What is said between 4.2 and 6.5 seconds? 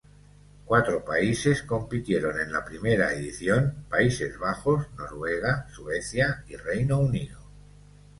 Bajos, Noruega, Suecia